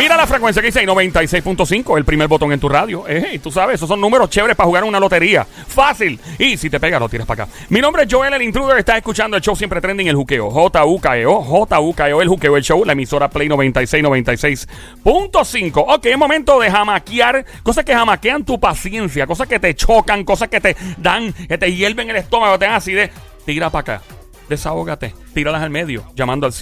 [0.00, 3.04] Mira la frecuencia que dice ahí, 96.5, el primer botón en tu radio.
[3.06, 5.44] Eh, tú sabes, esos son números chéveres para jugar una lotería.
[5.44, 6.18] Fácil.
[6.38, 7.52] Y si te pega, lo tiras para acá.
[7.68, 8.78] Mi nombre es Joel, el intruder.
[8.78, 10.50] Estás escuchando el show siempre trending, el juqueo.
[10.50, 15.84] J-U-K-E-O, J-U-K-E-O, el juqueo, el show, la emisora Play 96, 96.5.
[15.86, 20.48] Ok, es momento de jamaquear cosas que jamaquean tu paciencia, cosas que te chocan, cosas
[20.48, 23.10] que te dan, que te hierven el estómago, te dan así de.
[23.44, 24.02] Tira para acá.
[24.48, 25.14] Desahógate.
[25.34, 26.06] Tíralas al medio.
[26.14, 26.54] Llamando al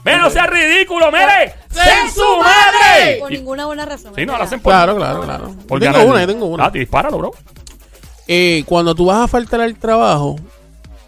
[0.03, 0.11] ¡Ah, ah, ah, cha!
[0.11, 1.53] ¡Ve, no sea ridículo, mire!
[1.71, 3.17] ¡Sen su madre!
[3.19, 4.13] Por ninguna buena razón.
[4.15, 5.55] Sí, no, lo hacen por, Claro, claro, claro.
[5.67, 6.07] por Yo tengo ganar.
[6.07, 6.65] una, yo tengo una.
[6.65, 7.31] Ah, dispáralo, bro.
[8.27, 10.37] Eh, cuando tú vas a faltar al trabajo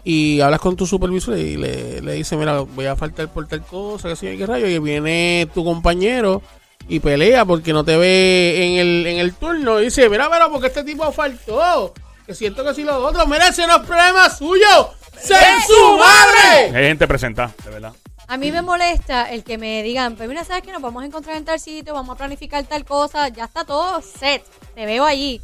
[0.04, 3.62] y hablas con tu supervisor y le, le dices, mira, voy a faltar por tal
[3.64, 6.42] cosa, que sé yo, qué rayo, y viene tu compañero
[6.86, 10.50] y pelea porque no te ve en el, en el turno y dice, mira, pero
[10.50, 11.94] porque este tipo faltó,
[12.26, 16.43] que siento que si los otros, mira, ese no es problema suyo, ¡Sen su madre!
[16.74, 17.92] Hay gente presentada, de verdad.
[18.26, 21.06] A mí me molesta el que me digan, pues mira, sabes que nos vamos a
[21.06, 24.44] encontrar en tal sitio, vamos a planificar tal cosa, ya está todo set,
[24.74, 25.40] te veo allí.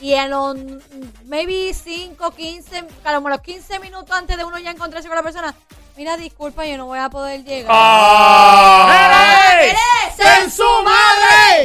[0.00, 0.56] Y en los
[1.26, 5.54] maybe 5, 15, como los 15 minutos antes de uno ya encontrarse con la persona,
[5.98, 7.70] mira, disculpa, yo no voy a poder llegar.
[7.70, 9.56] ¡Ah!
[9.58, 9.76] ¡Mere!
[10.16, 11.09] ¡Sen su madre!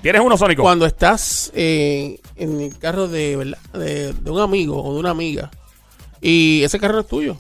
[0.02, 0.64] ¿Tienes uno, Sónico?
[0.64, 3.58] Cuando estás eh, en el carro de, ¿verdad?
[3.74, 5.52] de, de un amigo o de una amiga
[6.22, 7.38] y ese carro es tuyo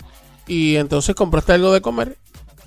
[0.47, 2.17] y entonces compraste algo de comer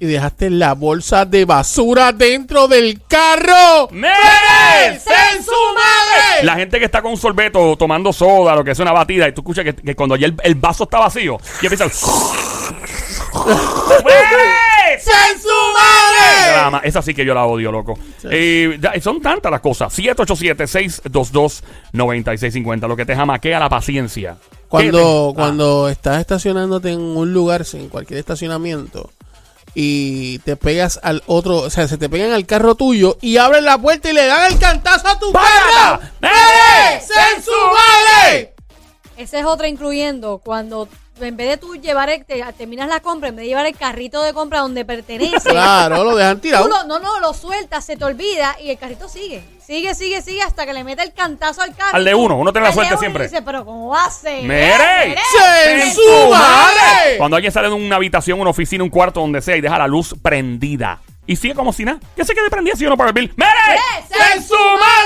[0.01, 3.89] y dejaste la bolsa de basura dentro del carro.
[3.93, 4.99] ¡Nene!
[4.99, 6.43] ¡Sen su madre!
[6.45, 9.33] La gente que está con un sorbeto tomando soda, lo que es una batida, y
[9.33, 11.85] tú escuchas que, que cuando ya el, el vaso está vacío, y empieza.
[14.05, 14.64] ¡Nene!
[15.05, 16.53] ¡Sen su madre!
[16.53, 16.81] Drama.
[16.85, 17.99] Esa sí que yo la odio, loco.
[18.31, 19.93] Eh, ya, son tantas las cosas.
[19.99, 22.87] 787-622-9650.
[22.89, 24.37] Lo que te jamaquea la paciencia.
[24.69, 29.11] Cuando, ¿Qué te- cuando estás estacionándote en un lugar, en cualquier estacionamiento,
[29.75, 33.65] y te pegas al otro, o sea, se te pegan al carro tuyo y abren
[33.65, 35.27] la puerta y le dan el cantazo a tu.
[37.01, 38.54] ¡Sen su madre!
[39.17, 40.89] Esa es otra incluyendo cuando
[41.21, 43.77] en vez de tú llevar, el- te- terminas la compra, en vez de llevar el
[43.77, 46.67] carrito de compra donde pertenece, Claro, lo dejan tirado.
[46.67, 49.45] lo- no, no, lo sueltas, se te olvida y el carrito sigue.
[49.65, 51.97] Sigue, sigue, sigue hasta que le mete el cantazo al carro.
[51.97, 53.25] Al de uno, uno tiene la suerte y siempre.
[53.29, 54.43] dice, pero ¿cómo hace?
[54.43, 55.17] ¡Mere!
[55.65, 57.17] ¡Sen su madre!
[57.17, 59.87] Cuando alguien sale de una habitación, una oficina, un cuarto, donde sea, y deja la
[59.87, 61.01] luz prendida.
[61.27, 61.99] Y sigue como si nada.
[62.15, 63.33] ¿Qué se quede prendida si uno paga el bill?
[63.37, 63.81] ¡Mere!
[64.11, 65.04] ¡Sen su madre!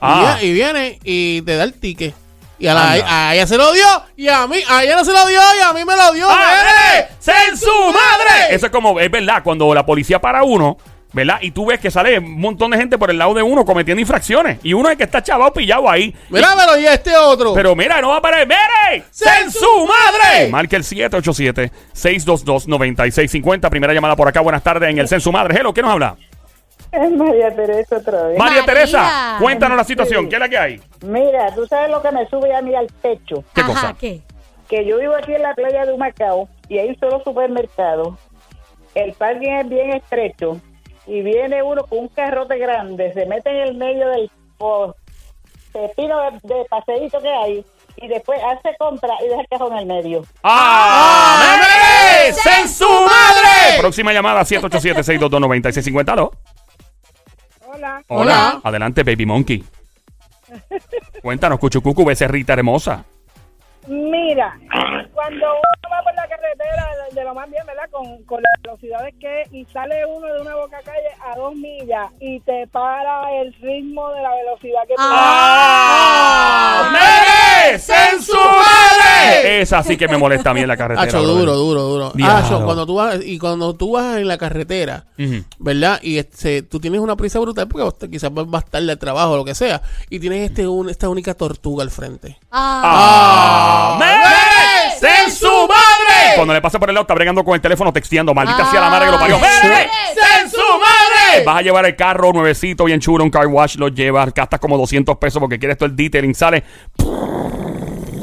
[0.00, 0.38] Ah.
[0.40, 2.14] Y, vi- y viene y te da el ticket.
[2.58, 3.84] Y a, la, a ella se lo dio
[4.16, 6.26] y a mí, a ella no se lo dio y a mí me lo dio.
[6.28, 6.64] Ah,
[6.94, 7.08] ¡Nene!
[7.18, 8.54] ¡Sen su madre!
[8.54, 10.78] Eso es como, es verdad, cuando la policía para uno,
[11.12, 11.38] ¿verdad?
[11.42, 14.00] Y tú ves que sale un montón de gente por el lado de uno cometiendo
[14.00, 14.58] infracciones.
[14.62, 16.14] Y uno es que está chavado pillado ahí.
[16.30, 17.52] Mira, pero y este otro.
[17.52, 18.46] Pero mira, no va a parar.
[18.46, 19.04] ¡Mire!
[19.10, 20.48] ¡Sen su madre!
[20.50, 23.70] Marca el 787-622-9650.
[23.70, 24.40] Primera llamada por acá.
[24.40, 25.56] Buenas tardes en el Censo Madre.
[25.58, 26.16] Hello, ¿qué nos habla?
[26.92, 28.38] Es María Teresa otra vez.
[28.38, 28.74] María, María.
[28.74, 30.28] Teresa, cuéntanos la situación.
[30.28, 30.80] ¿Qué es la que hay?
[31.02, 33.44] Mira, tú sabes lo que me sube a mí al techo.
[33.54, 33.96] ¿Qué Ajá, cosa?
[33.98, 34.20] ¿qué?
[34.68, 38.18] Que yo vivo aquí en la playa de Humacao y hay un solo supermercado.
[38.94, 40.60] El parking es bien estrecho
[41.06, 44.30] y viene uno con un carrote grande, se mete en el medio del
[45.72, 47.64] pepino de, de paseíto que hay
[47.98, 50.24] y después hace compra y deja el carro en el medio.
[50.42, 51.60] ¡Ah!
[52.32, 53.78] ¡Sen su madre!
[53.78, 56.08] Próxima llamada 787-622-9650.
[56.12, 56.32] ¿Aló?
[57.76, 58.02] Hola.
[58.08, 58.60] Hola.
[58.64, 59.64] Adelante, Baby Monkey.
[61.22, 63.04] Cuéntanos, Cuchucucu, becerrita hermosa.
[63.86, 64.58] Mira,
[65.12, 67.88] cuando uno va por la carretera de, lo más bien, ¿verdad?
[67.90, 72.10] Con, con las velocidades que y sale uno de una boca calle a dos millas
[72.18, 76.90] y te para el ritmo de la velocidad que tú ¡Ah!
[76.90, 77.78] ¡Mire!
[77.78, 79.45] ¡Sen su madre!
[79.60, 81.06] Esa sí que me molesta a mí en la carretera.
[81.06, 82.12] Hacho, duro, duro, duro.
[82.24, 85.04] Hacho, cuando tú vas, y cuando tú vas en la carretera.
[85.58, 85.98] ¿verdad?
[86.02, 89.44] Y este, tú tienes una prisa brutal porque quizás vas tarde al trabajo o lo
[89.44, 89.80] que sea.
[90.10, 92.38] Y tienes este un- esta única tortuga al frente.
[92.50, 94.90] Ah, ¡Ah!
[94.98, 96.34] ¡Sen su madre!
[96.36, 98.32] Cuando le pasa por el lado, está bregando con el teléfono, texteando.
[98.34, 99.38] Maldita sea la madre que lo parió.
[99.42, 99.60] Ah.
[100.14, 101.44] ¡Sen su madre!
[101.44, 104.78] Vas a llevar el carro nuevecito, bien chulo, un car wash, lo llevas, gastas como
[104.78, 106.64] 200 pesos porque quieres todo el detailing, sale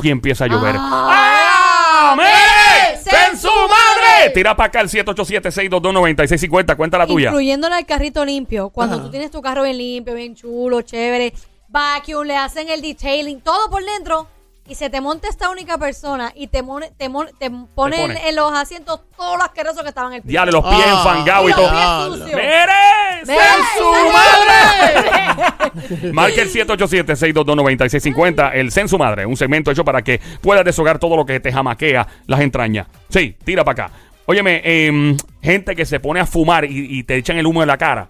[0.04, 0.76] y empieza a llover.
[0.78, 2.16] ¡Ah!
[2.18, 2.98] ¡Mire!
[3.02, 4.32] ¡Sen su madre!
[4.34, 7.30] Tira para acá el 787-622-9650, cuenta la tuya.
[7.30, 8.70] Incluyéndole al carrito limpio.
[8.70, 9.04] Cuando Ajá.
[9.06, 11.34] tú tienes tu carro bien limpio, bien chulo, chévere,
[11.70, 14.28] vacuum, le hacen el detailing, todo por dentro,
[14.68, 18.30] y se te monta esta única persona y te, mone- te, mon- te ponen pone.
[18.30, 20.30] en los asientos todos los asquerosos que estaban en el piso.
[20.32, 20.92] Diale los pies Ah.
[20.98, 22.18] enfangados y Y todo.
[22.28, 23.24] ¡Mire!
[23.26, 23.42] ¡Mire!
[23.78, 26.12] su madre!
[26.14, 31.26] Marca el 787-622-9650, el Censo Madre, un segmento hecho para que puedas deshogar todo lo
[31.26, 32.88] que te jamaquea las entrañas.
[33.10, 33.94] Sí, tira para acá.
[34.26, 37.68] Óyeme, em, gente que se pone a fumar y, y te echan el humo en
[37.68, 38.08] la cara.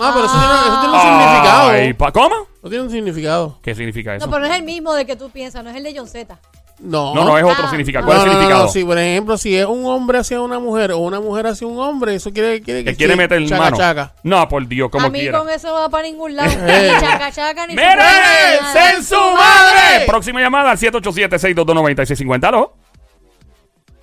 [0.00, 1.98] Ah, pero eso tiene, eso tiene un Ay, significado.
[1.98, 2.34] pa- ¿Cómo?
[2.62, 3.58] No tiene un significado.
[3.62, 4.26] ¿Qué significa eso?
[4.26, 6.08] No, pero no es el mismo de que tú piensas, no es el de John
[6.08, 6.36] Z.
[6.80, 7.14] No.
[7.14, 7.70] No, no, es otro Ah.
[7.70, 8.04] significado.
[8.04, 8.66] ¿Cuál No, es el no, no, significado?
[8.66, 11.66] no, sí, por ejemplo, si es un hombre hacia una mujer o una mujer hacia
[11.68, 13.76] un hombre, eso quiere, quiere Que quiere sí, meter chaca, mano.
[13.76, 14.12] chaca.
[14.24, 15.38] No, por Dios, como a mí quiera.
[15.38, 16.50] con eso no va para ningún lado.
[16.66, 16.90] Eh.
[16.92, 17.90] ni chaca chaca, ni ¡Mire!
[17.92, 20.04] super- ¡Sen su madre!
[20.06, 22.48] Próxima llamada al 787-622-9650.
[22.48, 22.74] ¿Aló?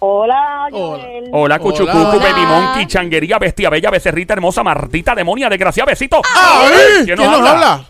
[0.03, 1.03] Hola, Hola.
[1.03, 1.30] Joel.
[1.31, 2.18] Hola, Cuchucucu, Hola.
[2.18, 6.21] Baby Monkey, Changuería, Bestia Bella, Becerrita Hermosa, Mardita, Demonia, Desgraciada, Besito.
[6.36, 7.06] ¡Ay!
[7.06, 7.86] ¿Quién ¿Quién nos habla?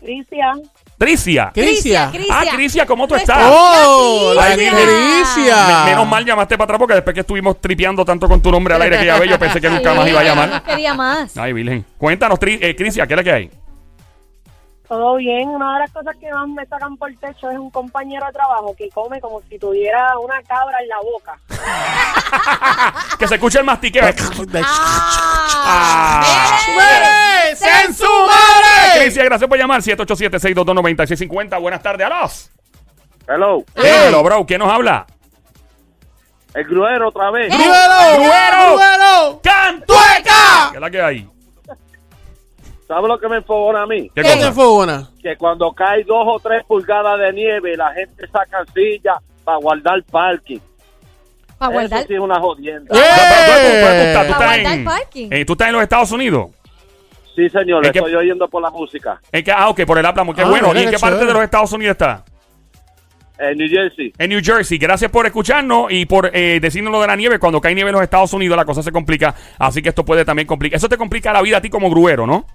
[0.00, 0.62] Cristian.
[0.96, 1.50] Tricia.
[1.52, 2.12] Crisia.
[2.30, 3.38] Ah, Crisia, ¿cómo tú estás?
[3.50, 4.32] ¡Oh!
[4.34, 4.56] La.
[4.56, 8.74] Me- menos mal llamaste para atrás porque después que estuvimos tripeando tanto con tu nombre
[8.74, 10.62] al aire que ya ve, yo pensé que nunca más iba a No llamar.
[10.62, 11.36] quería más.
[11.36, 11.84] Ay, Virgen.
[11.98, 13.50] Cuéntanos, eh, Crisia, ¿qué es la que hay?
[14.88, 15.48] Todo bien.
[15.48, 18.32] Una de las cosas que más me sacan por el techo es un compañero de
[18.32, 21.38] trabajo que come como si tuviera una cabra en la boca.
[23.18, 24.00] Que se escuche el mastique.
[25.70, 26.24] Ah.
[27.54, 29.00] ¡Sen su madre!
[29.00, 29.82] Crisia, gracias por llamar.
[29.82, 31.60] 787-622-9650.
[31.60, 32.50] Buenas tardes, a los.
[33.26, 34.46] Hello, Dímelo, bro.
[34.46, 35.06] ¿Quién nos habla?
[36.54, 37.48] el gruero otra vez.
[37.48, 38.14] ¡Gruero!
[38.14, 38.76] ¡Gruero!
[38.76, 39.40] ¡Gruero!
[39.86, 40.70] ¡Tueca!
[40.70, 41.28] ¿Qué es la que hay?
[42.88, 44.10] ¿Sabes lo que me enfogona a mí?
[44.14, 45.10] ¿Qué ¿Qué te buena?
[45.22, 50.02] Que cuando cae dos o tres pulgadas de nieve, la gente saca sillas para guardar
[50.10, 50.58] parking.
[51.58, 51.98] Para guardar.
[52.00, 52.94] Eso sí es una jodienda.
[52.96, 52.98] ¡Eh!
[52.98, 54.26] ¿Dónde tú- estás?
[54.26, 55.28] ¿Tú Para estás guardar en- parking.
[55.46, 56.50] ¿Tú estás en los Estados Unidos?
[57.36, 59.20] Sí, señor, Es que- estoy oyendo por la música.
[59.30, 60.24] ¿En qué, ah, ok, por el habla.
[60.34, 60.72] Qué Ah, bueno.
[60.74, 62.24] ¿Y en qué parte de los Estados Unidos está?
[63.38, 64.12] En New Jersey.
[64.18, 64.78] En New Jersey.
[64.78, 67.38] Gracias por escucharnos y por eh, decirnos lo de la nieve.
[67.38, 69.34] Cuando cae nieve en los Estados Unidos, la cosa se complica.
[69.58, 70.78] Así que esto puede también complicar.
[70.78, 72.46] Eso te complica la vida a ti como gruero, ¿no?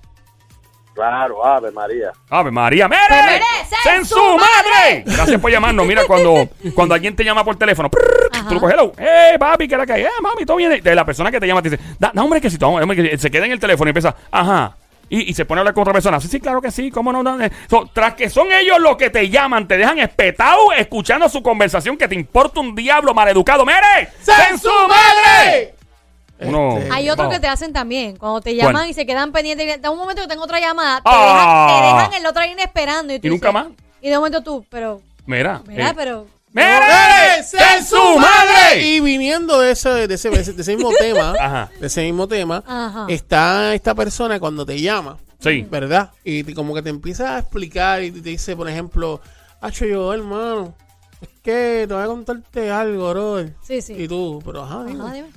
[0.94, 2.12] Claro, Ave María.
[2.30, 3.02] Ave María, ¡mere!
[3.08, 5.04] ¡Se merece ¡Sen su su madre!
[5.06, 5.88] Gracias por llamarnos.
[5.88, 9.68] Mira, cuando, cuando alguien te llama por teléfono, prrr, tú lo coges, hello, ¡eh, papi,
[9.68, 10.04] qué es la que hay!
[10.04, 10.82] ¡Eh, mami, todo bien!
[10.84, 12.96] De la persona que te llama te dice, da, da, hombre, que si todo, hombre,
[12.96, 14.78] que se queda en el teléfono y empieza, ajá.
[15.10, 16.20] Y, y se pone a hablar con otra persona.
[16.20, 17.22] Sí, sí, claro que sí, cómo no.
[17.22, 17.52] no, eh.
[17.70, 21.98] So, tras que son ellos los que te llaman, te dejan espetado escuchando su conversación
[21.98, 23.66] que te importa un diablo maleducado.
[23.66, 24.10] ¡Mere!
[24.22, 25.73] ¡Sen su madre!
[26.48, 27.34] Uno, Este, Hay otros vamos.
[27.36, 28.18] que te hacen también.
[28.18, 28.90] Cuando te llaman ¿Cuál?
[28.90, 29.82] y se quedan pendientes.
[29.82, 30.98] Da un momento que tengo otra llamada.
[30.98, 31.68] Te, Ah.
[31.68, 33.14] dejan, te dejan en la otra línea esperando.
[33.14, 33.74] Y, tú ¿Y nunca dices- más?
[34.02, 35.02] Y de momento tú, pero.
[35.26, 35.62] Mira.
[35.68, 36.28] Mira, eh, pero.
[36.52, 37.44] ¡Mere!
[37.44, 38.82] ¡Sen su madre!
[38.86, 41.72] Y viniendo de ese, de ese, de ese- mismo tema, Ajá.
[41.80, 43.06] de ese mismo tema, Ajá.
[43.10, 45.66] está esta persona cuando te llama, Sí.
[45.70, 46.12] ¿verdad?
[46.24, 49.20] Y te- como que te empieza a explicar y te dice, por ejemplo,
[49.62, 50.76] Hacho yo, hermano,
[51.22, 53.54] Es que te voy a contarte algo, brother.
[53.66, 53.94] Sí, sí.
[53.98, 55.04] Y tú, pero ajá, dime.
[55.06, 55.28] Ajá, dime.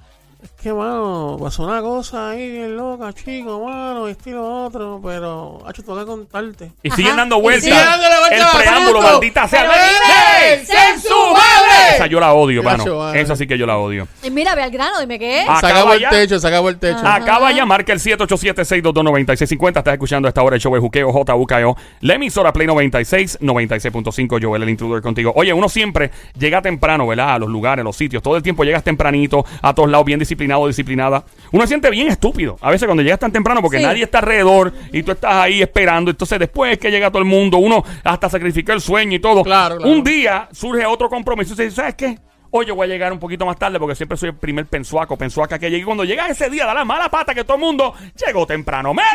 [0.52, 5.62] Que, mano, pasó una cosa ahí bien loca, chico, mano, esto y lo otro, pero,
[5.66, 6.72] hacho, tengo que contarte.
[6.82, 6.96] Y Ajá.
[6.96, 7.98] siguen dando Y vueltas.
[8.20, 9.60] vueltas el preámbulo, maldita sea.
[9.62, 10.60] Pero ¡Ey!
[10.66, 11.55] dime, ¡En su madre!
[11.94, 13.12] Esa yo la odio, mano.
[13.14, 14.06] Esa sí que yo la odio.
[14.22, 15.44] Y mira, ve al grano, dime qué es.
[15.44, 16.10] Se Acaba acabó el ya.
[16.10, 16.98] techo, se acabó el techo.
[17.04, 19.78] Acaba ya, marca el 787-622-9650.
[19.78, 21.76] Estás escuchando a esta hora el show de Juqueo JUKO.
[22.00, 24.38] La emisora Play 96, 96.5.
[24.42, 25.32] Joel, el intruder contigo.
[25.36, 27.34] Oye, uno siempre llega temprano, ¿verdad?
[27.34, 28.22] A los lugares, a los sitios.
[28.22, 31.24] Todo el tiempo llegas tempranito, a todos lados, bien disciplinado, disciplinada.
[31.52, 32.56] Uno se siente bien estúpido.
[32.60, 33.84] A veces cuando llegas tan temprano porque Sí.
[33.84, 36.10] nadie está alrededor y tú estás ahí esperando.
[36.10, 39.42] Entonces, después que llega todo el mundo, uno hasta sacrifica el sueño y todo.
[39.44, 39.90] Claro, claro.
[39.90, 42.18] Un día surge otro compromiso y dice, ¿sabes qué?
[42.50, 45.16] Hoy yo voy a llegar un poquito más tarde porque siempre soy el primer pensuaco,
[45.16, 45.82] pensuaca que llegue.
[45.82, 47.94] Y cuando llega ese día, da la mala pata que todo el mundo
[48.24, 48.94] llegó temprano.
[48.94, 49.10] ¡Mere!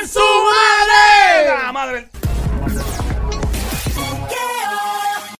[0.00, 1.62] ¡En su madre!
[1.64, 2.08] ¡La madre!